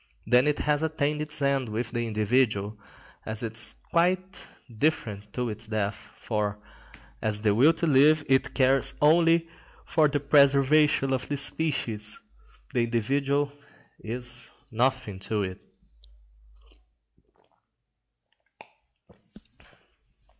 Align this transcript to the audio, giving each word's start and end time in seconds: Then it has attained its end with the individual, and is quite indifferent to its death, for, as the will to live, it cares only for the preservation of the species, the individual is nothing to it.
Then 0.25 0.47
it 0.47 0.57
has 0.57 0.81
attained 0.81 1.21
its 1.21 1.39
end 1.43 1.69
with 1.69 1.91
the 1.91 2.07
individual, 2.07 2.75
and 3.23 3.37
is 3.43 3.75
quite 3.91 4.47
indifferent 4.67 5.31
to 5.33 5.47
its 5.47 5.67
death, 5.67 6.09
for, 6.17 6.57
as 7.21 7.41
the 7.41 7.53
will 7.53 7.71
to 7.73 7.85
live, 7.85 8.23
it 8.27 8.55
cares 8.55 8.95
only 8.99 9.47
for 9.85 10.07
the 10.07 10.19
preservation 10.19 11.13
of 11.13 11.29
the 11.29 11.37
species, 11.37 12.19
the 12.73 12.83
individual 12.85 13.51
is 13.99 14.49
nothing 14.71 15.19
to 15.19 15.43
it. 15.43 15.61